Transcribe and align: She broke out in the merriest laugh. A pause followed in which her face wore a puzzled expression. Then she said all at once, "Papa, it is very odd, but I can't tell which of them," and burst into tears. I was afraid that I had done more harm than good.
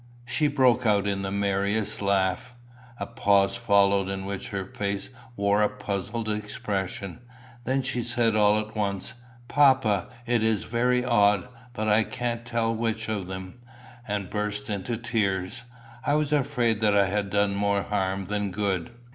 She 0.25 0.47
broke 0.47 0.83
out 0.83 1.05
in 1.05 1.21
the 1.21 1.29
merriest 1.29 2.01
laugh. 2.01 2.55
A 2.99 3.05
pause 3.05 3.55
followed 3.55 4.09
in 4.09 4.25
which 4.25 4.49
her 4.49 4.65
face 4.65 5.11
wore 5.37 5.61
a 5.61 5.69
puzzled 5.69 6.27
expression. 6.27 7.19
Then 7.65 7.83
she 7.83 8.01
said 8.01 8.35
all 8.35 8.57
at 8.57 8.75
once, 8.75 9.13
"Papa, 9.47 10.07
it 10.25 10.41
is 10.41 10.63
very 10.63 11.05
odd, 11.05 11.47
but 11.73 11.87
I 11.87 12.03
can't 12.03 12.47
tell 12.47 12.73
which 12.75 13.09
of 13.09 13.27
them," 13.27 13.59
and 14.07 14.31
burst 14.31 14.71
into 14.71 14.97
tears. 14.97 15.65
I 16.03 16.15
was 16.15 16.31
afraid 16.31 16.81
that 16.81 16.97
I 16.97 17.05
had 17.05 17.29
done 17.29 17.53
more 17.53 17.83
harm 17.83 18.25
than 18.25 18.49
good. 18.49 18.89